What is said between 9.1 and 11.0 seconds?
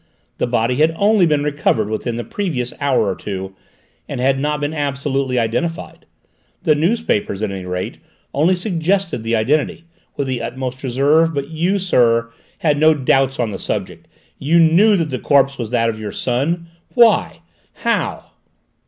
the identity, with the utmost